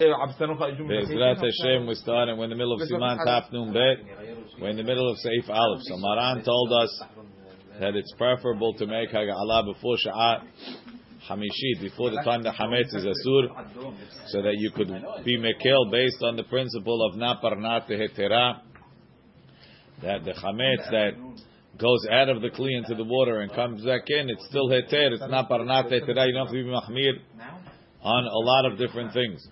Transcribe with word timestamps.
Be'ezrat 0.00 1.44
Hashem, 1.44 1.86
we're 1.86 1.94
starting. 1.94 2.38
We're 2.38 2.44
in 2.44 2.50
the 2.50 2.56
middle 2.56 2.72
of 2.72 2.80
Siman 2.88 3.18
Taf 3.18 3.52
Nun 3.52 3.70
Bet. 3.74 3.98
We're 4.58 4.70
in 4.70 4.78
the 4.78 4.82
middle 4.82 5.10
of 5.10 5.18
Seif 5.18 5.46
Aleph. 5.50 5.82
So 5.82 5.98
Maran 5.98 6.42
told 6.42 6.72
us 6.72 7.02
that 7.78 7.94
it's 7.94 8.10
preferable 8.16 8.72
to 8.78 8.86
make 8.86 9.10
Haga'ala 9.10 9.74
before 9.74 9.98
Sha'at 9.98 10.44
Hamishit, 11.28 11.82
before 11.82 12.08
the 12.08 12.22
time 12.24 12.42
the 12.42 12.48
Hametz 12.48 12.94
is 12.94 13.04
Asur, 13.04 13.92
so 14.28 14.40
that 14.40 14.54
you 14.56 14.70
could 14.70 14.88
be 15.22 15.36
Mekel 15.36 15.90
based 15.90 16.22
on 16.22 16.36
the 16.36 16.44
principle 16.44 17.06
of 17.06 17.18
Naparnat 17.18 17.86
Hetera, 17.90 18.60
that 20.02 20.24
the 20.24 20.32
Hametz 20.32 20.90
that 20.92 21.10
goes 21.76 22.06
out 22.10 22.30
of 22.30 22.40
the 22.40 22.48
Kli 22.48 22.70
into 22.74 22.94
the 22.94 23.04
water 23.04 23.40
and 23.42 23.52
comes 23.52 23.84
back 23.84 24.04
in, 24.08 24.30
it's 24.30 24.46
still 24.46 24.70
Heter, 24.70 25.12
it's 25.12 25.22
Naparnat 25.24 25.92
Hetera, 25.92 26.26
you 26.26 26.32
don't 26.32 26.46
have 26.46 26.48
to 26.48 26.52
be 26.54 26.64
Mahmir 26.64 27.18
on 28.02 28.24
a 28.24 28.38
lot 28.38 28.64
of 28.72 28.78
different 28.78 29.12
things. 29.12 29.46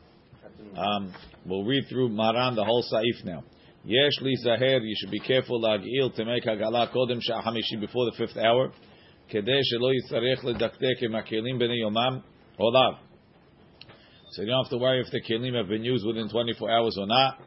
Um, 0.77 1.15
we'll 1.47 1.65
read 1.65 1.85
through 1.89 2.11
Maran 2.11 2.55
the 2.55 2.65
whole 2.65 2.85
Saif 2.93 3.25
now. 3.25 3.45
Yesh 3.85 4.21
li 4.21 4.37
zaher, 4.45 4.81
you 4.83 4.95
should 4.99 5.11
be 5.11 5.21
careful 5.21 5.61
lagil 5.61 6.15
to 6.15 6.25
make 6.25 6.45
hagala 6.45 6.93
kodem 6.93 7.21
shahamishi 7.21 7.81
before 7.81 8.05
the 8.07 8.13
fifth 8.19 8.37
hour. 8.37 8.73
Kedei 9.33 9.63
shelo 9.73 9.95
yitzarech 9.95 10.45
ledaktek 10.45 11.03
im 11.03 11.13
b'nei 11.13 11.83
yomam 11.83 12.23
olav. 12.59 12.95
So 14.33 14.43
you 14.43 14.49
don't 14.49 14.65
have 14.65 14.71
to 14.71 14.79
worry 14.79 15.01
if 15.01 15.11
the 15.11 15.23
kelim 15.23 15.57
have 15.57 15.69
been 15.69 15.85
used 15.85 16.07
within 16.07 16.29
24 16.29 16.71
hours 16.71 16.97
or 16.99 17.07
not. 17.07 17.41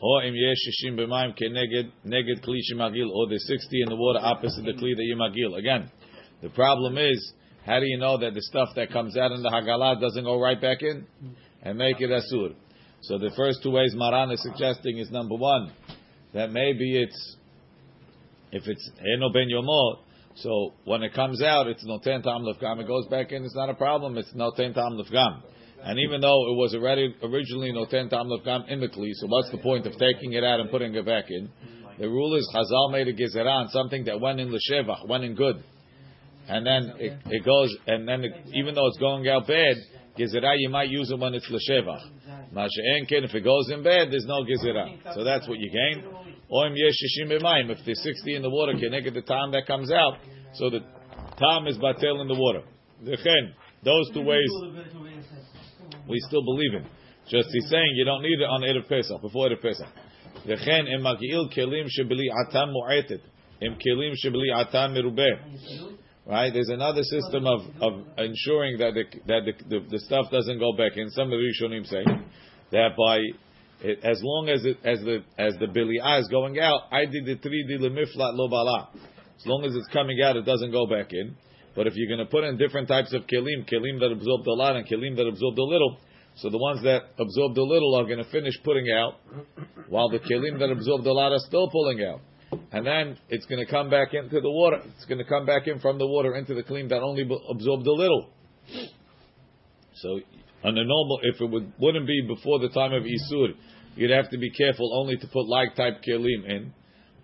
Or 0.00 0.24
im 0.24 0.34
yesh 0.34 0.56
shishim 0.68 0.98
b'mayim 0.98 1.38
keneged 1.40 1.90
neged 2.04 2.44
kli 2.44 2.58
shemagil, 2.70 3.08
or 3.10 3.28
the 3.28 3.38
60 3.38 3.82
in 3.82 3.88
the 3.88 3.96
water 3.96 4.18
opposite 4.20 4.64
the 4.64 4.72
kli 4.72 4.94
that 4.96 5.04
you 5.04 5.16
magil. 5.16 5.58
Again, 5.58 5.90
the 6.42 6.50
problem 6.50 6.98
is, 6.98 7.32
how 7.64 7.78
do 7.78 7.86
you 7.86 7.98
know 7.98 8.18
that 8.18 8.34
the 8.34 8.42
stuff 8.42 8.70
that 8.74 8.90
comes 8.90 9.16
out 9.16 9.30
in 9.32 9.42
the 9.42 9.48
hagala 9.48 10.00
doesn't 10.00 10.24
go 10.24 10.40
right 10.40 10.60
back 10.60 10.82
in? 10.82 11.06
And 11.62 11.78
make 11.78 12.00
it 12.00 12.10
asur. 12.10 12.54
So 13.02 13.18
the 13.18 13.32
first 13.36 13.62
two 13.62 13.70
ways 13.70 13.92
Maran 13.94 14.30
is 14.30 14.42
suggesting 14.42 14.98
is 14.98 15.10
number 15.10 15.34
one, 15.34 15.72
that 16.34 16.50
maybe 16.50 17.02
it's 17.02 17.36
if 18.52 18.66
it's 18.66 18.90
eno 19.00 19.32
ben 19.32 19.48
yomot, 19.48 19.98
so 20.36 20.72
when 20.84 21.02
it 21.02 21.14
comes 21.14 21.42
out, 21.42 21.66
it's 21.66 21.84
noten 21.84 22.22
tam 22.22 22.42
lefgam. 22.42 22.80
It 22.80 22.86
goes 22.86 23.06
back 23.06 23.32
in, 23.32 23.44
it's 23.44 23.54
not 23.54 23.68
a 23.68 23.74
problem. 23.74 24.16
It's 24.16 24.32
noten 24.34 24.74
tam 24.74 24.98
lefgam. 24.98 25.42
And 25.84 25.98
even 25.98 26.20
though 26.20 26.52
it 26.52 26.56
was 26.56 26.74
already 26.74 27.14
originally 27.22 27.72
noten 27.72 28.08
tam 28.08 28.28
lefgam 28.28 28.68
in 28.68 28.80
the 28.80 28.88
kli, 28.88 29.10
so 29.14 29.26
what's 29.26 29.50
the 29.50 29.58
point 29.58 29.86
of 29.86 29.92
taking 29.92 30.32
it 30.32 30.44
out 30.44 30.60
and 30.60 30.70
putting 30.70 30.94
it 30.94 31.04
back 31.04 31.24
in? 31.28 31.50
The 31.98 32.08
rule 32.08 32.34
is 32.36 32.48
Chazal 32.54 32.92
made 32.92 33.08
a 33.08 33.12
gezeran, 33.12 33.68
something 33.70 34.04
that 34.04 34.20
went 34.20 34.40
in 34.40 34.50
l'shevach, 34.50 35.06
went 35.08 35.24
in 35.24 35.34
good, 35.34 35.62
and 36.48 36.66
then 36.66 36.94
it, 36.98 37.18
it 37.26 37.44
goes, 37.44 37.76
and 37.86 38.08
then 38.08 38.24
it, 38.24 38.32
even 38.54 38.74
though 38.74 38.86
it's 38.86 38.98
going 38.98 39.28
out 39.28 39.46
bad, 39.46 39.76
Gezerah, 40.18 40.54
you 40.58 40.68
might 40.68 40.90
use 40.90 41.10
it 41.10 41.18
when 41.18 41.34
it's 41.34 41.48
l'shevach. 41.48 42.52
Masha'en 42.52 43.08
ken, 43.08 43.24
if 43.24 43.34
it 43.34 43.42
goes 43.42 43.70
in 43.70 43.82
bed, 43.82 44.08
there's 44.10 44.26
no 44.26 44.44
gezerah. 44.44 45.14
So 45.14 45.24
that's 45.24 45.48
what 45.48 45.58
you 45.58 45.70
gain. 45.70 46.04
Oim 46.52 46.74
yeshishim 46.74 47.30
b'mayim. 47.30 47.70
If 47.70 47.78
there's 47.86 48.02
60 48.02 48.36
in 48.36 48.42
the 48.42 48.50
water, 48.50 48.72
can 48.72 48.90
get 49.02 49.14
the 49.14 49.22
time 49.22 49.52
that 49.52 49.66
comes 49.66 49.90
out. 49.90 50.18
So 50.54 50.68
the 50.68 50.80
time 51.38 51.66
is 51.66 51.78
batel 51.78 52.20
in 52.20 52.28
the 52.28 52.34
water. 52.34 52.62
Dechen, 53.02 53.52
those 53.82 54.10
two 54.12 54.22
ways 54.22 54.50
we 56.08 56.18
still 56.28 56.44
believe 56.44 56.74
in. 56.74 56.86
Just 57.28 57.48
he's 57.52 57.68
saying 57.70 57.92
you 57.94 58.04
don't 58.04 58.22
need 58.22 58.40
it 58.40 58.44
on 58.44 58.60
Erev 58.60 58.88
Pesach, 58.88 59.20
before 59.22 59.48
Erev 59.48 59.62
Pesach. 59.62 59.88
Dechen, 60.46 60.92
im 60.92 61.02
magil 61.02 61.48
kelim 61.56 61.88
shebili 61.88 62.28
atam 62.46 62.70
mu'etet. 62.70 63.20
Im 63.60 63.76
kelim 63.76 64.12
shebili 64.22 64.52
atam 64.54 64.94
merubeh. 64.94 65.38
Right? 66.26 66.52
There's 66.52 66.68
another 66.68 67.02
system 67.02 67.46
of, 67.46 67.60
of 67.80 68.06
ensuring 68.16 68.78
that 68.78 68.94
the, 68.94 69.04
that 69.26 69.40
the, 69.44 69.64
the, 69.68 69.86
the 69.90 69.98
stuff 70.00 70.30
doesn't 70.30 70.58
go 70.60 70.72
back 70.72 70.96
in. 70.96 71.10
Some 71.10 71.24
of 71.24 71.30
the 71.30 71.42
Rishonim 71.42 71.84
say 71.86 72.04
that 72.70 72.90
by 72.96 73.18
it, 73.84 73.98
as 74.04 74.20
long 74.22 74.48
as 74.48 74.64
it, 74.64 74.78
as 74.84 75.00
the 75.00 75.24
as 75.36 75.54
the 75.58 75.66
bili'ah 75.66 76.20
is 76.20 76.28
going 76.28 76.60
out, 76.60 76.82
I 76.92 77.06
did 77.06 77.26
the 77.26 77.36
three 77.42 77.66
di 77.66 77.76
lemiflat 77.76 78.34
lo 78.34 78.48
bala. 78.48 78.90
As 78.94 79.46
long 79.46 79.64
as 79.64 79.74
it's 79.74 79.88
coming 79.88 80.20
out, 80.22 80.36
it 80.36 80.46
doesn't 80.46 80.70
go 80.70 80.86
back 80.86 81.12
in. 81.12 81.34
But 81.74 81.88
if 81.88 81.94
you're 81.96 82.06
going 82.06 82.24
to 82.24 82.30
put 82.30 82.44
in 82.44 82.56
different 82.56 82.86
types 82.86 83.12
of 83.12 83.22
kelim, 83.22 83.66
kelim 83.66 83.98
that 83.98 84.12
absorb 84.12 84.46
a 84.46 84.54
lot 84.54 84.76
and 84.76 84.86
kelim 84.86 85.16
that 85.16 85.26
absorb 85.26 85.58
a 85.58 85.62
little, 85.62 85.96
so 86.36 86.50
the 86.50 86.58
ones 86.58 86.84
that 86.84 87.02
absorbed 87.18 87.58
a 87.58 87.64
little 87.64 87.96
are 87.98 88.04
going 88.04 88.22
to 88.22 88.30
finish 88.30 88.54
putting 88.62 88.86
out, 88.92 89.14
while 89.88 90.08
the 90.08 90.20
kelim 90.20 90.60
that 90.60 90.70
absorbed 90.70 91.04
a 91.06 91.12
lot 91.12 91.32
are 91.32 91.40
still 91.40 91.68
pulling 91.68 92.04
out 92.04 92.20
and 92.72 92.86
then 92.86 93.18
it's 93.28 93.46
going 93.46 93.64
to 93.64 93.70
come 93.70 93.90
back 93.90 94.14
into 94.14 94.40
the 94.40 94.50
water. 94.50 94.78
It's 94.96 95.04
going 95.06 95.18
to 95.18 95.24
come 95.24 95.46
back 95.46 95.66
in 95.66 95.80
from 95.80 95.98
the 95.98 96.06
water 96.06 96.34
into 96.36 96.54
the 96.54 96.62
kli 96.62 96.88
that 96.88 97.00
only 97.02 97.22
absorbed 97.22 97.86
a 97.86 97.92
little. 97.92 98.30
So, 99.94 100.20
on 100.64 100.78
a 100.78 100.84
normal, 100.84 101.20
if 101.22 101.40
it 101.40 101.46
would, 101.50 101.72
wouldn't 101.78 102.06
be 102.06 102.22
before 102.26 102.58
the 102.60 102.68
time 102.68 102.92
of 102.92 103.02
Isur, 103.02 103.54
you'd 103.96 104.10
have 104.10 104.30
to 104.30 104.38
be 104.38 104.50
careful 104.50 104.98
only 104.98 105.16
to 105.16 105.26
put 105.26 105.46
like 105.48 105.74
type 105.76 106.02
kelim 106.06 106.44
in. 106.48 106.72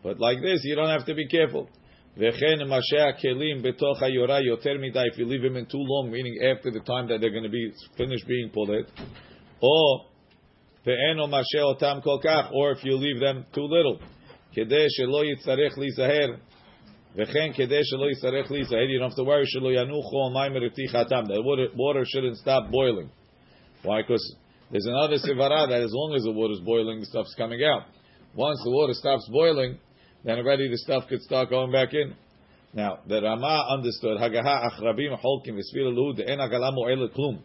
But 0.03 0.19
like 0.21 0.41
this, 0.41 0.61
you 0.65 0.75
don't 0.77 0.89
have 0.89 1.07
to 1.07 1.15
be 1.15 1.27
careful. 1.29 1.69
If 2.21 2.41
you 2.41 2.57
leave 3.37 3.63
them 5.43 5.57
in 5.57 5.67
too 5.67 5.79
long, 5.79 6.11
meaning 6.11 6.39
after 6.45 6.71
the 6.73 6.81
time 6.81 7.09
that 7.09 7.21
they're 7.21 7.31
going 7.31 7.45
to 7.45 7.49
be 7.49 7.73
finished 7.97 8.27
being 8.27 8.51
pulled, 8.51 8.71
or 9.61 10.05
or 12.53 12.73
if 12.73 12.85
you 12.85 12.97
leave 12.97 13.21
them 13.21 13.47
too 13.55 13.67
little. 13.67 14.01
כדי 14.54 14.86
שלא 14.90 15.26
יצטרך 15.26 15.78
להיזהר, 15.78 16.28
וכן 17.16 17.54
כדי 17.54 17.80
שלא 17.84 18.10
יצטרך 18.12 18.52
להיזהר, 18.52 18.80
you 18.80 19.00
don't 19.00 19.12
have 19.12 19.18
to 19.18 19.26
worry, 19.26 19.46
שלא 19.46 19.72
ינוחו 19.72 20.30
מים 20.34 20.54
מרתיחתם, 20.54 21.24
the 21.26 21.42
water, 21.42 21.70
water 21.76 22.06
shouldn't 22.06 22.38
stop 22.38 22.72
boiling. 22.72 23.10
Why? 23.84 24.02
Because 24.02 24.36
there's 24.72 24.86
another 24.86 25.18
sivara 25.18 25.68
that 25.68 25.82
as 25.82 25.92
long 25.94 26.16
as 26.16 26.24
the 26.24 26.32
water 26.32 26.54
is 26.54 26.62
boiling, 26.62 27.00
the 27.00 27.06
stuff's 27.06 27.36
coming 27.36 27.64
out. 27.64 27.84
Once 28.36 28.60
the 28.64 28.72
water 28.72 28.94
stops 28.94 29.28
boiling, 29.30 29.78
then 30.24 30.38
already 30.40 30.70
the 30.70 30.78
stuff 30.78 31.04
could 31.08 31.22
start 31.22 31.50
going 31.50 31.72
back 31.72 31.94
in. 31.94 32.16
Now, 32.74 33.00
the 33.08 33.22
Rama 33.22 33.68
understood, 33.70 34.18
Hagaha 34.18 34.72
achrabim 34.72 35.20
holkim 35.22 35.60
v'sfira 35.60 35.94
luhu 35.94 36.18
de'en 36.18 36.40
hagala 36.40 36.74
mo'elet 36.74 37.14
klum. 37.14 37.40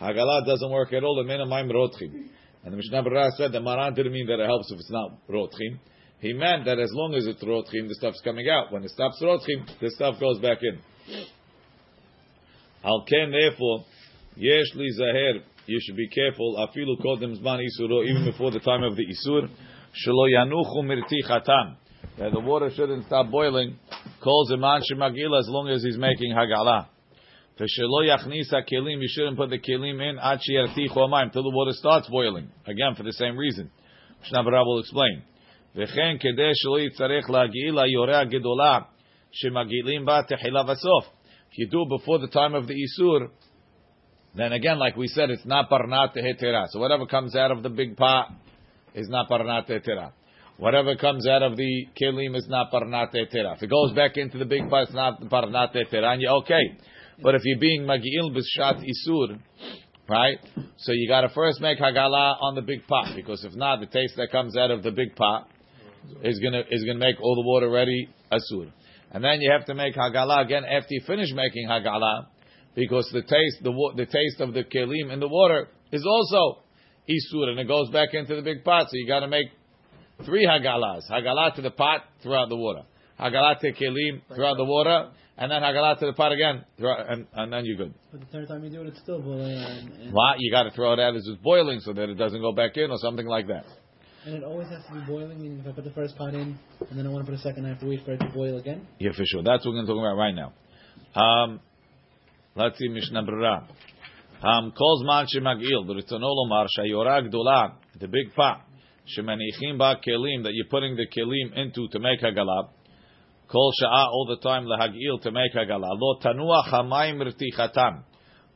Hagala 0.00 0.44
doesn't 0.44 0.70
work 0.70 0.92
at 0.92 1.04
all, 1.04 1.14
the 1.16 1.24
men 1.24 1.38
mayim 1.40 1.70
rotchim. 1.70 2.28
And 2.64 2.72
the 2.72 2.76
Mishnah 2.76 3.02
Berurah 3.04 3.30
said 3.32 3.52
the 3.52 3.60
Maran 3.60 3.94
didn't 3.94 4.12
mean 4.12 4.26
that 4.26 4.40
it 4.40 4.46
helps 4.46 4.72
if 4.72 4.80
it's 4.80 4.90
not 4.90 5.12
rotchim. 5.28 5.78
He 6.19 6.33
meant 6.33 6.65
that 6.65 6.79
as 6.79 6.89
long 6.93 7.13
as 7.13 7.27
it's 7.27 7.43
rotchim, 7.43 7.87
the 7.87 7.95
stuff's 7.95 8.21
coming 8.23 8.49
out. 8.49 8.71
When 8.71 8.83
it 8.83 8.89
stops 8.89 9.21
rotchim, 9.21 9.67
the 9.79 9.91
stuff 9.91 10.19
goes 10.19 10.39
back 10.39 10.59
in. 10.61 10.79
Al 12.83 13.05
ken, 13.07 13.31
therefore, 13.31 13.85
yesh 14.35 14.73
li 14.75 14.91
zaher, 14.99 15.41
you 15.67 15.79
should 15.81 15.95
be 15.95 16.07
careful, 16.07 16.55
afilu 16.57 16.99
kodem 17.03 17.39
zman 17.39 17.61
isuro, 17.61 18.03
even 18.07 18.25
before 18.25 18.51
the 18.51 18.59
time 18.59 18.83
of 18.83 18.95
the 18.95 19.03
isur, 19.03 19.47
shelo 20.05 20.27
yanuchu 20.31 20.83
mirtichatam, 20.83 21.75
that 22.17 22.31
the 22.31 22.39
water 22.39 22.71
shouldn't 22.75 23.05
stop 23.05 23.29
boiling, 23.29 23.77
calls 24.23 24.49
man 24.51 24.81
shemagil 24.89 25.37
as 25.37 25.47
long 25.49 25.69
as 25.69 25.83
he's 25.83 25.97
making 25.97 26.33
hagala. 26.33 26.87
V'shelo 27.59 28.07
yachnisa 28.07 28.63
kelim, 28.71 29.01
you 29.01 29.09
shouldn't 29.09 29.37
put 29.37 29.49
the 29.49 29.59
kelim 29.59 30.01
in, 30.01 30.17
ad 30.19 30.39
sheyartichu 30.39 30.95
amayim, 30.95 31.31
till 31.31 31.43
the 31.43 31.51
water 31.51 31.73
starts 31.73 32.07
boiling. 32.09 32.49
Again, 32.65 32.95
for 32.95 33.03
the 33.03 33.13
same 33.13 33.37
reason. 33.37 33.69
Mishnah 34.21 34.43
will 34.43 34.79
explain. 34.79 35.23
וכן 35.76 36.16
כדי 36.20 36.50
שלא 36.54 36.80
יצטרך 36.80 37.30
להגעיל 37.30 37.80
ליורה 37.80 38.20
הגדולה 38.20 38.78
שמגעילים 39.32 40.04
בה 40.04 40.20
תחילה 40.28 40.62
וסוף. 40.62 41.22
If 41.50 41.58
you 41.58 41.66
do 41.68 41.84
before 41.84 42.18
the 42.18 42.28
time 42.28 42.54
of 42.54 42.66
the 42.66 42.74
Isur, 42.74 43.28
then 44.34 44.52
again, 44.52 44.78
like 44.78 44.96
we 44.96 45.06
said, 45.08 45.28
it's 45.28 45.44
not 45.44 45.68
parnat 45.68 46.14
hetera. 46.16 46.66
So 46.68 46.78
whatever 46.78 47.04
comes 47.04 47.36
out 47.36 47.50
of 47.50 47.62
the 47.62 47.68
big 47.68 47.96
pot 47.96 48.30
is 48.94 49.08
not 49.10 49.28
parnat 49.28 49.68
hetera. 49.68 50.12
Whatever 50.56 50.96
comes 50.96 51.26
out 51.28 51.42
of 51.42 51.56
the 51.56 51.86
kelim 52.00 52.34
is 52.36 52.46
not 52.48 52.72
parnat 52.72 53.12
hetera. 53.12 53.56
If 53.56 53.62
it 53.62 53.70
goes 53.70 53.92
back 53.92 54.16
into 54.16 54.38
the 54.38 54.46
big 54.46 54.70
pot, 54.70 54.84
it's 54.84 54.94
not 54.94 55.20
parnat 55.20 55.74
hetera. 55.74 56.14
And 56.14 56.22
you're 56.22 56.36
okay. 56.36 56.78
But 57.22 57.34
if 57.34 57.42
you're 57.44 57.58
being 57.58 57.82
magi'il 57.82 58.34
b'shat 58.34 58.82
isur, 58.82 59.38
right? 60.08 60.38
So 60.78 60.92
you 60.92 61.08
got 61.08 61.22
to 61.22 61.28
first 61.28 61.60
make 61.60 61.78
hagala 61.78 62.40
on 62.40 62.54
the 62.54 62.62
big 62.62 62.86
pot 62.86 63.14
because 63.14 63.44
if 63.44 63.54
not, 63.54 63.80
the 63.80 63.86
taste 63.86 64.14
that 64.16 64.30
comes 64.32 64.56
out 64.56 64.70
of 64.70 64.82
the 64.82 64.90
big 64.90 65.14
pot 65.14 65.48
is 66.23 66.39
gonna 66.39 66.63
is 66.69 66.83
gonna 66.85 66.99
make 66.99 67.19
all 67.21 67.35
the 67.35 67.47
water 67.47 67.69
ready 67.69 68.09
asur. 68.31 68.71
And 69.11 69.23
then 69.23 69.39
you 69.41 69.51
have 69.51 69.65
to 69.67 69.73
make 69.73 69.95
hagala 69.95 70.43
again 70.43 70.63
after 70.65 70.89
you 70.89 71.01
finish 71.07 71.29
making 71.33 71.67
hagala, 71.67 72.27
because 72.75 73.09
the 73.13 73.21
taste 73.21 73.63
the 73.63 73.71
the 73.95 74.05
taste 74.05 74.39
of 74.39 74.53
the 74.53 74.63
kelim 74.63 75.11
in 75.11 75.19
the 75.19 75.27
water 75.27 75.67
is 75.91 76.05
also 76.05 76.61
isur, 77.09 77.49
and 77.49 77.59
it 77.59 77.67
goes 77.67 77.89
back 77.91 78.09
into 78.13 78.35
the 78.35 78.41
big 78.41 78.63
pot. 78.63 78.87
So 78.89 78.91
you 78.93 79.07
got 79.07 79.21
to 79.21 79.27
make 79.27 79.47
three 80.25 80.45
hagalas: 80.45 81.09
hagala 81.09 81.55
to 81.55 81.61
the 81.61 81.71
pot 81.71 82.01
throughout 82.21 82.49
the 82.49 82.57
water, 82.57 82.83
hagala 83.19 83.59
to 83.59 83.71
kelim 83.71 84.21
throughout 84.35 84.57
the 84.57 84.65
water, 84.65 85.09
and 85.37 85.51
then 85.51 85.61
hagala 85.61 85.97
to 85.99 86.05
the 86.07 86.13
pot 86.13 86.31
again, 86.31 86.65
and, 86.77 87.27
and 87.33 87.53
then 87.53 87.65
you're 87.65 87.77
good. 87.77 87.93
But 88.11 88.21
the 88.21 88.25
third 88.27 88.47
time 88.49 88.63
you 88.63 88.69
do 88.69 88.81
it, 88.81 88.87
it's 88.87 88.99
still 88.99 89.21
boiling. 89.21 90.11
What 90.11 90.35
you 90.39 90.51
got 90.51 90.63
to 90.63 90.71
throw 90.71 90.93
it 90.93 90.99
out 90.99 91.15
as 91.15 91.25
it's 91.25 91.41
boiling, 91.41 91.79
so 91.79 91.93
that 91.93 92.09
it 92.09 92.15
doesn't 92.15 92.41
go 92.41 92.51
back 92.51 92.75
in 92.75 92.91
or 92.91 92.97
something 92.97 93.25
like 93.25 93.47
that. 93.47 93.65
And 94.27 94.35
it 94.35 94.43
always 94.43 94.67
has 94.67 94.83
to 94.87 94.93
be 94.93 94.99
boiling, 95.07 95.41
meaning 95.41 95.59
if 95.59 95.67
I 95.67 95.71
put 95.71 95.85
the 95.85 95.91
first 95.91 96.17
pot 96.17 96.33
in 96.33 96.59
and 96.89 96.99
then 96.99 97.07
I 97.07 97.09
want 97.09 97.25
to 97.25 97.31
put 97.31 97.39
a 97.39 97.41
second, 97.41 97.65
I 97.65 97.69
have 97.69 97.79
to 97.79 97.87
wait 97.87 98.03
for 98.03 98.11
it 98.11 98.17
to 98.17 98.27
boil 98.27 98.57
again? 98.57 98.85
Yeah, 98.99 99.11
for 99.15 99.23
sure. 99.23 99.41
That's 99.41 99.65
what 99.65 99.71
we're 99.71 99.85
going 99.85 99.87
to 99.87 99.93
talk 99.93 100.01
about 100.01 100.17
right 100.17 100.35
now. 100.35 100.51
Um, 101.15 101.61
let's 102.53 102.77
see 102.77 102.89
Mishnah 102.89 103.23
Berurah. 103.23 103.63
Um, 104.43 104.73
calls 104.77 105.01
shemagil, 105.33 105.87
but 105.87 105.95
it's 105.95 106.11
an 106.11 106.23
olomar 106.23 106.67
shayora 106.77 107.25
gdola, 107.25 107.75
the 107.97 108.09
big 108.09 108.35
pot, 108.35 108.63
shemanichim 109.17 109.77
ba 109.77 109.95
kelim 110.05 110.43
that 110.43 110.51
you're 110.51 110.67
putting 110.69 110.97
the 110.97 111.07
kelim 111.07 111.57
into 111.57 111.87
to 111.87 111.99
make 111.99 112.19
hagalab. 112.19 112.67
Kol 113.49 113.71
sha'a 113.81 114.07
all 114.07 114.25
the 114.27 114.43
time 114.43 114.65
lehagil 114.65 115.21
to 115.21 115.31
make 115.31 115.53
hagala. 115.53 115.97
Lo 115.97 116.19
tanua 116.21 116.69
chamayim 116.69 117.21
rtichatam. 117.21 118.03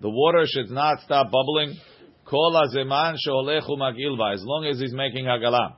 The 0.01 0.09
water 0.09 0.44
should 0.47 0.69
not 0.69 1.00
stop 1.06 1.31
bubbling. 1.31 1.77
Kol 2.31 2.54
azeman 2.56 3.18
sheholechu 3.28 3.78
magil 3.78 4.18
ba. 4.18 4.31
As 4.31 4.42
long 4.45 4.66
as 4.66 4.80
he's 4.80 4.94
making 4.94 5.25
hagala. 5.25 5.75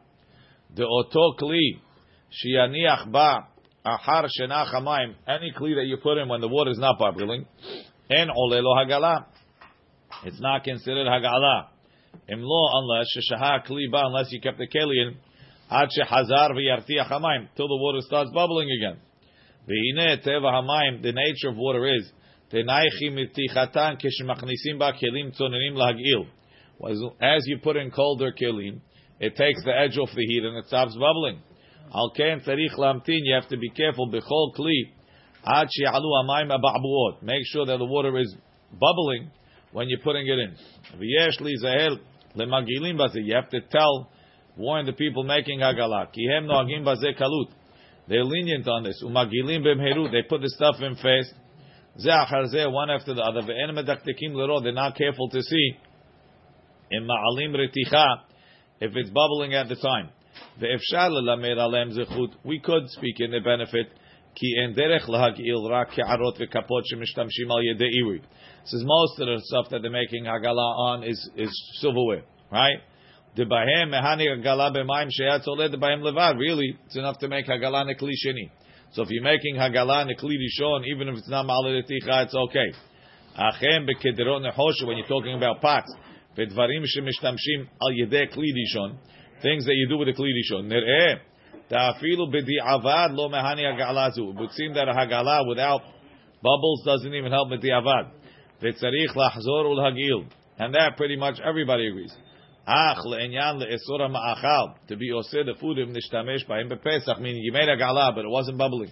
The 0.76 0.86
oto 0.86 1.34
kli 1.42 1.82
shianiach 2.30 3.12
ba 3.12 3.48
ahar 3.84 4.28
shena 4.40 4.72
chamayim. 4.72 5.16
Any 5.28 5.52
kli 5.52 5.74
that 5.76 5.86
you 5.86 5.98
put 5.98 6.20
in 6.20 6.30
when 6.30 6.42
the 6.42 6.48
water 6.48 6.70
is 6.70 6.78
not 6.78 7.00
bubbling, 7.00 7.48
en 8.12 8.28
olelo 8.30 8.78
hagala. 8.78 9.26
It's 10.26 10.40
not 10.40 10.64
considered 10.64 11.08
hagala. 11.08 11.70
Imlo 12.30 12.70
unless 12.74 13.08
sheshaha 13.18 13.66
kli 13.66 13.92
ba 13.92 14.04
unless 14.06 14.32
you 14.32 14.40
kept 14.40 14.60
the 14.60 14.68
keli 14.68 15.08
in. 15.08 15.16
Ad 15.72 15.90
shehazar 15.90 16.52
v'yartiach 16.52 17.10
hamayim 17.10 17.48
till 17.56 17.68
the 17.68 17.78
water 17.78 18.02
starts 18.02 18.30
bubbling 18.32 18.70
again. 18.70 19.00
V'hine 19.68 20.24
teva 20.24 20.54
hamayim. 20.54 21.02
The 21.02 21.14
nature 21.14 21.50
of 21.50 21.58
water 21.58 21.88
is 21.88 22.12
tenaichi 22.52 23.10
mitichatan 23.10 24.00
keshemachnisim 24.00 24.78
ba 24.78 24.94
kelim 24.94 25.36
tzonenim 25.36 25.74
lahagil. 25.74 26.28
As 27.22 27.44
you 27.46 27.60
put 27.60 27.78
in 27.78 27.92
colder 27.92 28.32
kelim, 28.32 28.82
it 29.20 29.36
takes 29.36 29.64
the 29.64 29.72
edge 29.72 29.98
off 29.98 30.10
the 30.16 30.26
heat 30.26 30.44
and 30.44 30.58
it 30.58 30.66
stops 30.68 30.96
bubbling. 30.98 31.40
Al 31.94 32.12
ken 32.16 32.42
tzarich 32.42 32.78
lamtin. 32.78 33.20
You 33.24 33.36
have 33.36 33.48
to 33.50 33.58
be 33.58 33.70
careful. 33.70 34.10
Bechol 34.10 34.54
kli 34.58 34.92
ad 35.46 35.70
she'alu 35.72 36.10
hamayim 36.24 36.52
aba'buot. 36.52 37.22
Make 37.22 37.44
sure 37.46 37.66
that 37.66 37.78
the 37.78 37.86
water 37.86 38.18
is 38.18 38.36
bubbling 38.72 39.30
when 39.72 39.88
you're 39.88 40.00
putting 40.00 40.28
it 40.28 40.40
in. 40.40 40.56
V'yesh 41.00 41.40
li 41.40 41.56
zahel 41.62 42.00
lemagilim 42.36 42.98
bazi. 42.98 43.24
You 43.24 43.36
have 43.36 43.50
to 43.52 43.62
tell 43.62 44.10
warn 44.58 44.86
the 44.86 44.94
people 44.94 45.24
making 45.24 45.60
hagala. 45.60 46.08
Kihem 46.08 46.46
noagim 46.48 46.84
bazeh 46.84 47.16
kalut. 47.18 47.50
They're 48.10 48.26
lenient 48.26 48.68
on 48.68 48.84
this. 48.84 49.02
Umagilim 49.06 49.64
b'mheru. 49.64 50.12
They 50.12 50.24
put 50.28 50.42
the 50.42 50.50
stuff 50.50 50.82
in 50.82 50.96
fast. 50.96 51.34
Zeh 52.04 52.72
one 52.72 52.90
after 52.90 53.14
the 53.14 53.22
other. 53.22 53.42
Ve'en 53.42 53.72
medaktekim 53.72 54.34
lero. 54.34 54.60
They're 54.60 54.74
not 54.74 54.98
careful 54.98 55.30
to 55.30 55.42
see. 55.42 55.78
In 56.94 57.07
ma'alim 57.07 57.56
reticha, 57.56 58.06
if 58.80 58.95
it's 58.95 59.10
bubbling 59.10 59.54
at 59.54 59.68
the 59.69 59.75
time. 59.75 60.10
Alem 60.62 61.92
zechut. 61.92 62.34
We 62.44 62.60
could 62.60 62.90
speak 62.90 63.19
in 63.19 63.31
the 63.31 63.40
benefit. 63.40 63.88
Ki 64.36 64.56
en 64.63 64.74
derech 64.74 65.07
lahagil 65.07 65.69
rak 65.69 65.92
ve'kapot 65.92 66.84
shemishtamshim 66.92 67.50
al 67.50 67.62
yedei 67.62 67.90
iwi. 68.01 68.22
Says 68.66 68.84
most 68.84 69.19
of 69.19 69.28
the 69.28 69.42
stuff 69.45 69.69
that 69.69 69.81
they're 69.81 69.92
making 69.92 70.25
hagala 70.25 70.78
on 70.78 71.04
is 71.04 71.30
is 71.36 71.51
silverware, 71.80 72.24
right? 72.51 72.78
The 73.36 73.44
bahem 73.44 73.89
mehani 73.92 74.28
hagala 74.28 74.75
b'mayim 74.75 75.10
sheyat 75.19 75.48
oled 75.48 75.74
bahem 75.75 76.01
levad. 76.01 76.38
Really, 76.39 76.78
it's 76.86 76.96
enough 76.96 77.19
to 77.19 77.28
make 77.28 77.46
hagala 77.46 77.86
nekli 77.86 78.13
sheni. 78.25 78.50
So 78.94 79.04
if 79.04 79.10
you're 79.10 79.24
making 79.24 79.56
hagala 79.56 80.06
nekli 80.06 80.36
rishon, 80.36 80.86
even 80.88 81.10
if 81.10 81.18
it's 81.18 81.30
not 81.30 81.46
ma'aleticha, 81.46 82.25
it's 82.25 82.36
okay. 82.36 82.74
Achem. 83.38 83.88
When 83.88 84.98
you're 84.98 85.07
talking 85.07 85.36
about 85.36 85.62
pots, 85.62 85.94
v'dvarim 86.38 86.84
shemishtamshim 86.84 87.68
al 87.82 87.92
yedei 87.92 88.34
kli 88.34 88.50
rishon, 88.54 88.96
things 89.42 89.66
that 89.66 89.74
you 89.74 89.88
do 89.88 89.98
with 89.98 90.08
the 90.08 90.14
kli 90.14 90.32
rishon. 90.32 90.72
Nereh 90.72 91.20
ta'afilu 91.70 92.34
b'di'avad 92.34 93.16
lo 93.16 93.30
mehani 93.30 93.64
hagala 93.64 94.12
zu. 94.14 94.30
It 94.30 94.36
would 94.36 94.52
seem 94.52 94.74
that 94.74 94.88
a 94.88 94.94
hagala 94.94 95.48
without 95.48 95.82
bubbles 96.42 96.84
doesn't 96.86 97.14
even 97.14 97.32
help 97.32 97.50
with 97.50 97.62
di'avad. 97.62 98.12
V'tzarich 98.62 99.16
lachzor 99.16 99.66
ulhagil. 99.66 100.26
And 100.58 100.74
that 100.76 100.98
pretty 100.98 101.16
much 101.16 101.40
everybody 101.44 101.88
agrees. 101.88 102.16
Ach 102.66 102.98
le'enyan 103.06 103.62
le'esura 103.62 104.10
ma'achal. 104.10 104.76
To 104.88 104.96
be 104.96 105.12
food 105.60 105.80
im 105.80 105.94
nishtamesh 105.94 106.48
ba'im 106.48 106.72
bePesach, 106.72 107.20
meaning 107.20 107.42
you 107.44 107.52
made 107.52 107.68
a 107.68 107.78
gala, 107.78 108.12
but 108.16 108.24
it 108.24 108.30
wasn't 108.30 108.58
bubbling. 108.58 108.92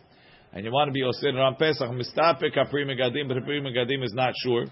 And 0.54 0.66
you 0.66 0.72
want 0.72 0.90
to 0.90 0.92
be 0.92 1.02
osir 1.02 1.34
around 1.34 1.58
Pesach, 1.58 1.90
mistape 1.92 2.54
haPri 2.54 2.86
Megadim, 2.86 3.30
but 3.30 3.38
haPri 3.38 3.62
Megadim 3.62 4.04
is 4.04 4.14
not 4.14 4.34
sure. 4.44 4.66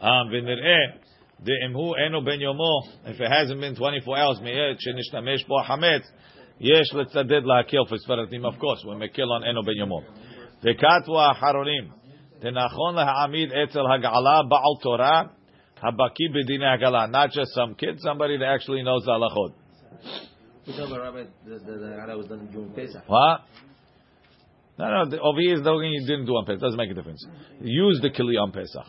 Um, 0.00 0.28
v'nir'eh, 0.28 0.98
de'imhu 1.44 1.94
eno 2.06 2.20
ben 2.20 2.40
yomo, 2.40 2.82
if 3.06 3.20
it 3.20 3.30
hasn't 3.30 3.60
been 3.60 3.74
24 3.76 4.18
hours, 4.18 4.38
bo 4.40 5.62
hametz, 5.62 6.04
yesh 6.58 6.92
letzaded 6.92 7.44
la'akil 7.44 7.88
for 7.88 7.96
Sfaradim, 7.98 8.44
of 8.44 8.58
course, 8.58 8.82
when 8.84 8.98
we 8.98 9.08
kill 9.08 9.32
on 9.32 9.44
eno 9.44 9.62
ben 9.62 9.74
yomo. 9.80 10.02
V'katvu 10.62 11.08
ha'acharonim, 11.08 11.90
tenachon 12.42 12.94
leha'amid 12.94 13.52
etzel 13.54 13.86
hag'ala 13.86 14.48
ba'al 14.50 14.82
Torah, 14.82 15.30
habaki 15.82 16.28
b'dinei 16.34 16.78
hagala, 16.78 17.10
not 17.10 17.30
just 17.30 17.52
some 17.54 17.74
kid, 17.74 18.00
somebody 18.00 18.36
that 18.38 18.46
actually 18.46 18.82
knows 18.82 19.04
the 19.04 19.12
halachot. 19.12 19.52
We 20.66 20.72
tell 20.76 20.88
the 20.88 20.98
rabbi 21.00 21.24
that 21.46 21.64
the 21.64 21.72
hagala 21.72 22.16
was 22.18 22.26
done 22.26 22.48
during 22.52 22.70
Pesach. 22.72 23.02
What? 23.06 23.42
No, 24.78 25.04
no. 25.04 25.10
the- 25.10 25.20
Over 25.20 25.40
here 25.40 25.54
is 25.54 25.62
the 25.62 25.70
only 25.70 25.88
you 25.88 26.00
didn't 26.06 26.26
do 26.26 26.32
on 26.32 26.44
Pesach. 26.44 26.60
Doesn't 26.60 26.76
make 26.76 26.90
a 26.90 26.94
difference. 26.94 27.24
Use 27.62 28.00
the 28.02 28.10
kili 28.10 28.38
on 28.40 28.52
Pesach, 28.52 28.84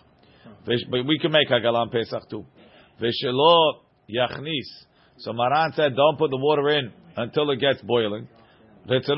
but 0.90 1.06
we 1.06 1.18
can 1.20 1.32
make 1.32 1.50
hagala 1.50 1.80
on 1.80 1.90
Pesach 1.90 2.30
too. 2.30 2.46
Veshelo 3.02 3.82
yachnis. 4.10 4.86
So 5.18 5.34
Maran 5.34 5.72
said, 5.74 5.96
don't 5.96 6.18
put 6.18 6.30
the 6.30 6.38
water 6.38 6.70
in 6.70 6.92
until 7.16 7.50
it 7.52 7.60
gets 7.60 7.82
boiling. 7.82 8.28
If 8.90 9.08
you're 9.08 9.16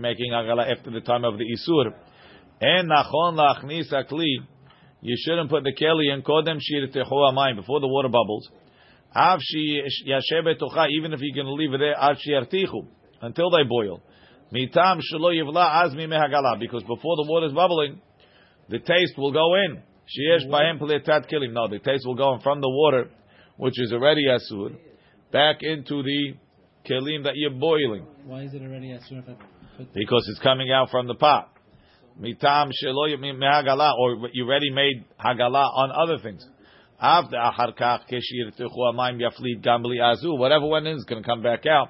making 0.00 0.32
hagala 0.32 0.70
after 0.70 0.90
the 0.90 1.00
time 1.00 1.24
of 1.24 1.38
the 1.38 1.44
isur, 1.44 1.92
and 2.60 2.90
nachon 2.90 3.36
lachnis 3.36 3.92
akli. 3.92 4.46
You 5.04 5.16
shouldn't 5.18 5.50
put 5.50 5.64
the 5.64 5.72
keli 5.72 6.14
in 6.14 6.22
kodem 6.22 6.58
shir 6.60 6.86
tehu 6.86 7.12
amayim 7.12 7.56
before 7.56 7.80
the 7.80 7.88
water 7.88 8.08
bubbles. 8.08 8.48
Av 9.14 9.40
shi 9.42 9.82
yashe 10.06 10.42
betocha, 10.44 10.88
even 10.96 11.12
if 11.12 11.20
you're 11.20 11.34
going 11.34 11.46
to 11.46 11.54
leave 11.54 11.74
it 11.74 11.78
there, 11.78 12.00
av 12.00 12.16
until 13.20 13.50
they 13.50 13.64
boil. 13.68 14.00
Mitam 14.54 15.00
shelo 15.00 15.32
yivla 15.34 15.84
azmi 15.84 16.06
mehagala, 16.06 16.58
because 16.60 16.82
before 16.82 17.16
the 17.16 17.26
water 17.28 17.46
is 17.46 17.52
bubbling, 17.52 18.00
the 18.68 18.78
taste 18.78 19.16
will 19.16 19.32
go 19.32 19.54
in. 19.54 19.82
Sheyesh 20.06 20.48
bahem 20.48 20.80
pletat 20.80 21.30
kilim. 21.30 21.52
No, 21.52 21.68
the 21.68 21.78
taste 21.78 22.06
will 22.06 22.14
go 22.14 22.34
in 22.34 22.40
from 22.40 22.60
the 22.60 22.68
water, 22.68 23.10
which 23.56 23.80
is 23.80 23.92
already 23.92 24.26
asur, 24.26 24.76
back 25.32 25.58
into 25.62 26.02
the 26.02 26.34
kelim 26.88 27.24
that 27.24 27.34
you're 27.34 27.50
boiling, 27.50 28.06
Why 28.26 28.42
is 28.42 28.54
it 28.54 28.62
already 28.62 28.88
asur 28.88 29.18
if 29.18 29.28
I 29.28 29.32
put 29.32 29.46
because 29.94 30.26
it's 30.28 30.40
coming 30.40 30.70
out 30.70 30.90
from 30.90 31.06
the 31.06 31.14
pot. 31.14 31.50
Mitam 32.20 32.70
shelo 32.82 33.08
mehagala, 33.18 33.96
or 33.98 34.28
you 34.32 34.44
already 34.44 34.70
made 34.70 35.04
hagala 35.18 35.64
on 35.64 35.90
other 35.90 36.22
things. 36.22 36.46
After 37.00 37.36
achar 37.36 37.76
kach 37.76 38.00
keshir 38.10 38.52
techu 38.58 38.76
amayim 38.92 39.20
yaflit 39.20 39.64
gambli 39.64 39.98
azu, 39.98 40.38
whatever 40.38 40.66
went 40.66 40.86
in 40.86 40.96
is 40.96 41.04
going 41.04 41.22
to 41.22 41.28
come 41.28 41.42
back 41.42 41.64
out. 41.66 41.88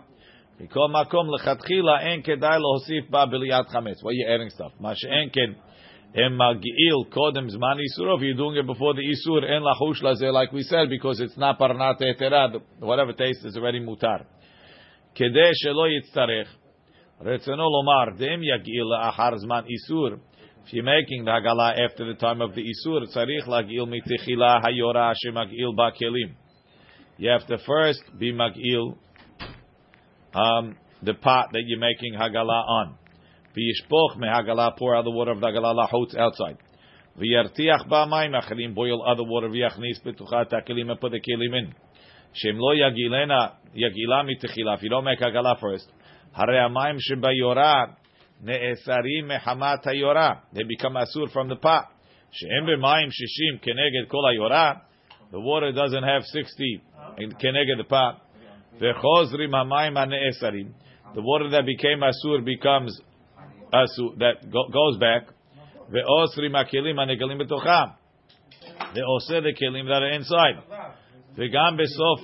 Mikol 0.60 0.90
makom 0.90 1.28
lechatchila 1.28 2.04
en 2.04 2.22
kedai 2.22 2.60
lohosif 2.60 3.10
ba 3.10 3.26
b'liyat 3.26 3.68
chametz. 3.74 4.02
Why 4.02 4.10
are 4.10 4.12
you 4.12 4.28
adding 4.28 4.50
stuff? 4.50 4.72
Mashe 4.80 5.06
enken 5.10 5.56
em 6.14 6.32
magi'il 6.36 7.08
kodem 7.10 7.48
zman 7.48 7.78
isur. 7.78 8.16
If 8.16 8.22
you're 8.22 8.34
doing 8.34 8.56
it 8.56 8.66
before 8.66 8.94
the 8.94 9.02
isur, 9.02 9.44
en 9.44 9.62
lachush 9.62 10.02
lazeh, 10.02 10.32
like 10.32 10.52
we 10.52 10.62
said, 10.62 10.88
because 10.90 11.20
it's 11.20 11.36
not 11.36 11.58
parnat 11.58 12.00
eterad, 12.00 12.60
whatever 12.80 13.12
taste 13.12 13.44
is 13.44 13.56
already 13.56 13.80
mutar. 13.80 14.24
Kedei 15.18 15.52
shelo 15.64 15.88
yitztarech. 15.88 16.46
Retzono 17.22 17.68
lomar, 17.70 18.18
dem 18.18 18.40
yagi'il 18.40 18.84
la'achar 18.84 19.34
zman 19.44 19.64
isur. 19.66 20.18
If 20.64 20.72
you're 20.72 20.84
making 20.84 21.24
the 21.24 21.30
hagala 21.30 21.78
after 21.90 22.06
the 22.06 22.14
time 22.14 22.40
of 22.40 22.54
the 22.54 22.62
isur, 22.62 23.06
tzarich 23.14 23.46
lagil 23.46 23.86
mitechila 23.86 24.62
hayora 24.62 25.14
shemagil 25.24 25.74
ba 25.74 25.92
kelim. 25.92 26.34
You 27.18 27.30
have 27.30 27.46
to 27.46 27.58
first 27.66 28.02
be 28.18 28.32
magil 28.32 28.96
um, 30.34 30.76
the 31.02 31.14
pot 31.14 31.48
that 31.52 31.62
you're 31.66 31.78
making 31.78 32.14
hagala 32.14 32.68
on. 32.68 32.98
V'yishpoch 33.56 34.16
me 34.18 34.28
hagala, 34.28 34.76
pour 34.76 34.96
out 34.96 35.04
the 35.04 35.10
water 35.10 35.32
of 35.32 35.40
the 35.40 35.46
hagala 35.46 35.74
lahutz 35.74 36.16
outside. 36.16 36.56
V'yartiach 37.18 37.88
ba 37.88 38.06
mayim 38.08 38.40
achalim, 38.40 38.74
boil 38.74 39.02
other 39.02 39.24
water, 39.24 39.48
v'yachnis 39.48 40.02
betuchat 40.04 40.50
hakelim, 40.50 40.90
and 40.90 41.00
put 41.00 41.12
the 41.12 41.20
kelim 41.20 41.58
in. 41.58 41.74
Shem 42.32 42.56
lo 42.58 42.74
yagilena, 42.74 43.52
yagila 43.76 44.24
mitechila, 44.24 44.76
if 44.76 44.82
you 44.82 44.88
don't 44.88 45.04
make 45.04 45.20
hagala 45.20 45.60
first. 45.60 45.86
Hare 46.32 46.66
amayim 46.66 46.98
shebayora, 46.98 47.94
ne'esarim 48.42 49.28
mehamat 49.28 49.84
hayora. 49.84 50.40
They 50.54 50.62
become 50.62 50.94
asur 50.94 51.30
from 51.30 51.48
the 51.48 51.56
pot. 51.56 51.92
She'em 52.30 52.64
b'mayim 52.64 53.08
shishim 53.08 53.60
keneged 53.62 54.08
kol 54.10 54.24
hayora. 54.24 54.80
The 55.30 55.40
water 55.40 55.72
doesn't 55.72 56.02
have 56.02 56.22
60 56.24 56.82
in 57.18 57.32
keneged 57.32 57.76
the 57.76 57.84
pot. 57.84 58.22
V'chozrim 58.80 59.50
hamayim 59.50 59.94
hane'esarim. 59.94 60.72
The 61.14 61.20
water 61.20 61.50
that 61.50 61.66
became 61.66 62.00
asur 62.00 62.42
becomes 62.42 62.98
asur, 63.73 64.17
that 64.19 64.49
go, 64.51 64.67
goes 64.71 64.97
back. 64.97 65.27
Ve'osrim 65.91 66.53
hakelim 66.53 66.95
hanegalim 66.95 67.41
betocham. 67.41 67.95
Ve'oseh 68.95 69.43
the 69.43 69.53
kelim 69.59 69.85
that 69.87 70.01
are 70.03 70.11
inside. 70.11 70.57
Ve'gam 71.37 71.77
besof 71.77 72.19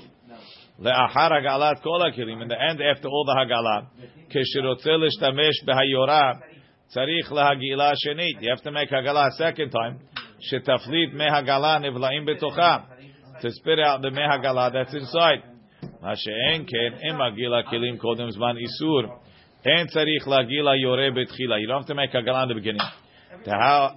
le'achar 0.80 1.32
hagalat 1.32 1.82
kol 1.84 2.00
hakelim. 2.00 2.42
In 2.42 2.48
the 2.48 2.62
end, 2.62 2.82
after 2.82 3.08
all 3.08 3.25
the 3.25 3.36
hagalah, 3.36 3.88
כשרוצה 4.30 4.92
להשתמש 4.92 5.63
בהיורה, 5.66 6.32
צריך 6.88 7.32
להגעילה 7.32 7.92
שנית. 7.96 8.42
You 8.42 8.50
have 8.56 8.63
to 8.63 8.72
make 8.72 8.92
הגלה 8.92 9.28
a 9.28 9.32
second 9.32 9.72
time. 9.72 10.18
שתפליט 10.40 11.13
מי 11.13 11.25
הגלה 11.30 11.80
נבלעים 11.80 12.25
בתוכה. 12.25 12.78
To 13.42 13.50
spit 13.50 13.80
out 13.80 14.02
the 14.02 14.10
מי 14.10 14.24
הגלה 14.24 14.70
that's 14.70 14.94
inside. 14.94 15.54
מה 16.02 16.16
שאין 16.16 16.66
כן, 16.68 17.08
אם 17.10 17.18
מגיל 17.22 17.54
הכלים 17.54 17.98
קודם 17.98 18.30
זמן 18.30 18.58
איסור, 18.58 19.20
אין 19.66 19.88
צריך 19.88 20.28
להגיל 20.28 20.68
היורה 20.68 21.08
בתחילה. 21.16 21.56
You 21.56 21.68
don't 21.68 21.84
have 21.84 21.88
to 21.88 21.96
make 21.96 22.16
הגלה 22.16 22.44
in 22.44 22.50
the 22.50 22.56
beginning. 22.56 23.04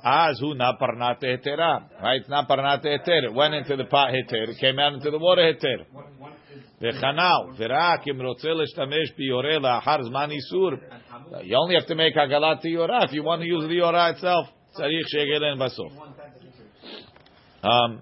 אז 0.05 0.43
הוא 0.43 0.55
נפרנת 0.55 1.23
היתרה. 1.23 1.79
Right? 2.01 2.27
It's 2.27 2.31
נפרנת 2.31 2.85
היתר. 2.85 3.21
It 3.29 3.35
went 3.35 3.55
into 3.55 3.77
the 3.77 3.91
pot 3.91 4.11
היתר, 4.11 4.45
it 4.45 4.59
came 4.59 4.79
out 4.79 4.95
into 4.95 5.11
the 5.11 5.19
water 5.19 5.41
היתר. 5.41 5.99
וכנ"ל, 6.81 7.53
ורק 7.57 8.09
אם 8.09 8.27
רוצה 8.27 8.49
להשתמש 8.49 9.13
ביורה 9.17 9.59
לאחר 9.59 10.03
זמן 10.03 10.31
איסור, 10.31 10.71
you 11.33 11.57
only 11.57 11.75
have 11.81 11.87
to 11.87 11.95
make 11.95 12.21
הגלה 12.21 12.53
to 12.63 12.69
יורה. 12.69 13.01
If 13.05 13.13
you 13.13 13.23
want 13.23 13.41
to 13.41 13.47
use 13.47 13.69
the 13.69 13.75
יורה 13.75 14.11
itself, 14.11 14.51
צריך 14.71 15.09
שיגלן 15.09 15.59
בסוף. 15.59 15.93
Um, 17.65 18.01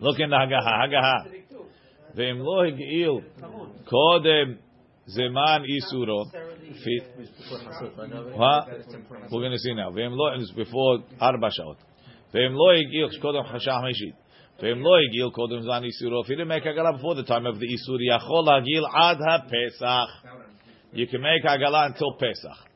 look 0.00 0.18
in 0.18 0.30
the 0.30 0.36
הגהה, 0.36 0.84
הגהה. 0.84 1.44
ואם 2.14 2.38
לא 2.38 2.64
הגעיל 2.64 3.10
קודם 3.84 4.54
Zeman 5.17 5.65
Isuro. 5.65 6.31
Fit. 6.83 7.03
We're 9.31 9.41
going 9.41 9.51
to 9.51 9.57
see 9.57 9.73
now. 9.73 9.91
Ve'em 9.91 10.11
lo, 10.11 10.33
it's 10.35 10.51
before 10.51 10.99
Arba 11.19 11.47
Shaot. 11.47 11.77
Ve'em 12.33 12.53
lo 12.53 12.73
yigil 12.73 13.09
shkodom 13.19 13.45
chashah 13.51 13.81
meshit. 13.83 14.13
Ve'em 14.61 14.81
lo 14.81 14.97
yigil 14.99 15.31
kodom 15.33 15.63
zan 15.65 15.83
Isuro. 15.83 16.21
If 16.21 16.27
he 16.27 16.35
didn't 16.35 16.47
make 16.47 16.63
Haggalah 16.63 16.97
before 16.97 17.15
the 17.15 17.23
time 17.23 17.45
of 17.45 17.59
the 17.59 17.65
Isur, 17.65 17.99
yachol 17.99 18.47
hagil 18.47 18.87
ad 18.93 19.17
ha-Pesach. 19.17 20.09
You 20.93 21.07
can 21.07 21.21
make 21.21 21.43
Haggalah 21.43 21.87
until 21.87 22.13
Pesach. 22.13 22.67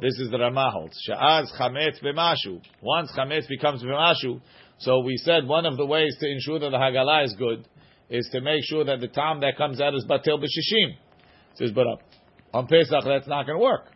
This 0.00 0.18
is 0.18 0.30
the 0.30 0.38
Ramah 0.38 0.70
holds. 0.72 0.98
Sha'az 1.06 1.52
chametz 1.58 2.02
b'mashu. 2.02 2.60
Once 2.80 3.12
chametz 3.16 3.48
becomes 3.48 3.82
b'mashu, 3.82 4.40
so 4.78 5.00
we 5.00 5.16
said 5.16 5.46
one 5.46 5.64
of 5.64 5.76
the 5.76 5.86
ways 5.86 6.16
to 6.18 6.28
ensure 6.28 6.58
that 6.58 6.70
the 6.70 6.76
Haggalah 6.76 7.24
is 7.24 7.34
good 7.38 7.66
is 8.10 8.28
to 8.32 8.40
make 8.40 8.64
sure 8.64 8.84
that 8.84 9.00
the 9.00 9.08
time 9.08 9.40
that 9.40 9.56
comes 9.56 9.80
out 9.80 9.94
is 9.94 10.04
batel 10.08 10.38
b'shishim. 10.38 10.96
Says, 11.54 11.70
but 11.72 11.86
uh, 11.86 11.96
on 12.54 12.66
Pesach 12.66 13.04
that's 13.04 13.28
not 13.28 13.46
going 13.46 13.58
to 13.58 13.62
work. 13.62 13.86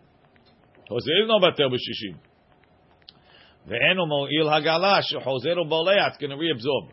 Because 0.85 1.05
there 1.05 1.23
is 1.23 1.29
no 1.29 1.41
batil 1.41 1.71
b'shishim. 1.71 2.17
Ve'enu 3.69 4.07
mo'il 4.07 4.47
hagala 4.47 5.03
shechozeru 5.03 5.69
bolea. 5.69 6.09
It's 6.09 6.19
going 6.19 6.31
to 6.31 6.37
reabsorb. 6.37 6.91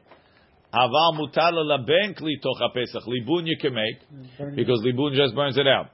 Aval 0.74 1.17
mutal 1.20 1.53
laben 1.53 2.15
kli 2.15 2.41
toch 2.41 2.74
Pesach. 2.74 3.03
Libun 3.03 3.46
you 3.46 3.58
can 3.60 3.74
make 3.74 4.55
because 4.55 4.82
libun 4.86 5.15
just 5.15 5.36
burns 5.36 5.58
it 5.58 5.67
out. 5.67 5.89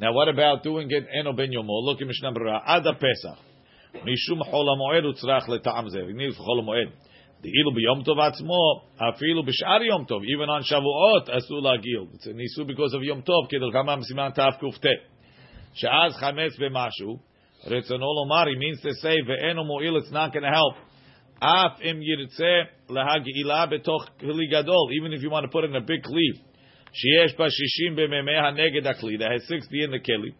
Now 0.00 0.12
what 0.12 0.28
about 0.28 0.64
doing 0.64 0.88
it 0.90 1.06
eno 1.20 1.32
ben 1.32 1.50
yomo? 1.50 1.84
Look 1.84 2.00
at 2.00 2.06
Mishnah 2.06 2.32
Berurah. 2.32 2.62
Ada 2.66 2.94
Pesach. 2.94 3.38
Mishum 4.04 4.42
chol 4.42 4.66
hamoed 4.66 5.04
utzrach 5.04 5.46
leta'am 5.46 5.88
zeh. 5.94 6.06
We 6.06 6.14
need 6.14 6.32
chol 6.34 6.62
hamoed. 6.62 6.90
De'ilu 7.43 7.71
b'yom 7.71 8.03
tov 8.03 8.19
atzmo, 8.19 8.81
afilu 8.99 9.43
b'shar 9.47 9.85
yom 9.85 10.05
tov, 10.05 10.25
even 10.25 10.49
on 10.49 10.61
Shavuot, 10.63 11.29
asul 11.29 11.63
lagil. 11.63 12.13
It's 12.15 12.27
an 12.27 12.37
isu 12.37 12.67
because 12.67 12.93
of 12.93 13.01
yom 13.01 13.23
tov, 13.23 13.49
kedel 13.49 13.71
kamam 13.71 14.03
siman 14.03 14.35
tav 14.35 14.59
kufte. 14.61 14.91
She'az 15.75 16.17
chametz 16.21 16.59
b'mashu, 16.59 17.19
retzono 17.65 18.09
lomar, 18.11 18.49
he 18.49 18.57
means 18.57 18.81
to 18.81 18.93
say, 18.95 19.15
ve'eno 19.21 19.65
mo'il, 19.65 19.97
it's 19.97 20.11
not 20.11 20.33
going 20.33 20.43
to 20.43 20.49
help. 20.49 20.75
Af 21.41 21.79
im 21.81 22.01
yirtzeh 22.01 22.63
lahagila 22.89 23.71
betoch 23.71 24.05
kli 24.19 24.49
gadol, 24.51 24.89
even 24.91 25.13
if 25.13 25.21
you 25.21 25.29
want 25.29 25.45
to 25.45 25.49
put 25.49 25.63
in 25.63 25.75
a 25.75 25.81
big 25.81 26.03
kli. 26.03 26.43
שיש 26.93 27.35
בה 27.37 27.49
שישים 27.49 27.95
במימיה 27.95 28.51
נגד 28.51 28.87
הכלי, 28.87 29.17
that 29.17 29.31
has 29.31 29.47
60 29.47 29.83
in 29.83 29.91
the 29.91 29.99
כלי, 29.99 30.31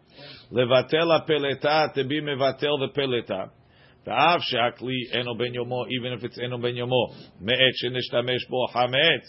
לבטל 0.52 1.12
הפלטה, 1.12 1.86
to 1.94 2.04
be 2.04 2.20
מבטל 2.20 2.84
ופלטה, 2.84 3.44
Ta'av 4.05 4.41
she'akli 4.43 5.09
eno 5.13 5.33
ben 5.35 5.53
yomo, 5.53 5.85
even 5.89 6.13
if 6.13 6.23
it's 6.23 6.37
eno 6.37 6.57
ben 6.57 6.75
yomo, 6.75 7.13
me'et 7.41 7.73
she'neshtamesh 7.75 8.47
bo 8.49 8.67
hametz. 8.73 9.27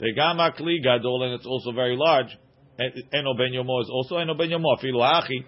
Vegam 0.00 0.38
hakli 0.38 0.82
gadol, 0.82 1.22
and 1.22 1.34
it's 1.34 1.46
also 1.46 1.72
very 1.72 1.96
large. 1.96 2.36
Eno 2.78 3.34
ben 3.34 3.52
yomo 3.52 3.80
is 3.80 3.90
also 3.90 4.16
eno 4.18 4.34
ben 4.34 4.50
yomo, 4.50 4.76
afilu 4.76 5.02
achi. 5.02 5.44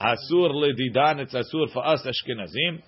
Asur 0.00 0.50
ledidan, 0.50 1.20
it's 1.20 1.34
asur 1.34 1.72
for 1.72 1.86
us 1.86 2.06
Ashkenazim. 2.06 2.82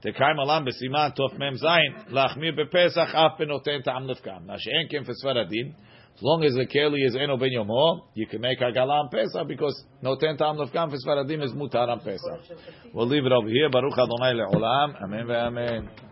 תקיים 0.00 0.36
עולם 0.38 0.64
בסימן 0.64 1.08
תמ"ז, 1.16 1.66
להחמיר 2.08 2.52
בפסח 2.56 3.14
אף 3.14 3.32
בנותן 3.38 3.82
טעם 3.84 4.10
נפקם. 4.10 4.38
מה 4.46 4.54
שאין 4.58 5.02
for 5.04 5.12
Sfaradim 5.24 5.85
as 6.16 6.22
long 6.22 6.44
as 6.44 6.54
the 6.54 6.66
keli 6.66 7.06
is 7.06 7.14
eno 7.14 7.36
ben 7.36 7.50
yomo, 7.50 8.04
you 8.14 8.26
can 8.26 8.40
make 8.40 8.58
hagala 8.58 9.04
on 9.04 9.08
Pesach 9.10 9.46
because 9.46 9.84
no 10.00 10.16
ten 10.16 10.38
tam 10.38 10.56
lefkam 10.56 10.90
for 10.90 10.96
Sfaradim 10.96 11.44
is 11.44 11.52
mutar 11.52 11.88
on 11.88 12.00
Pesach. 12.00 12.40
We'll 12.94 13.06
leave 13.06 13.26
it 13.26 13.32
over 13.32 13.48
here. 13.48 13.68
Baruch 13.68 13.92
Adonai 13.98 14.32
le'olam. 14.32 15.02
Amen 15.02 15.26
ve'amen. 15.26 16.05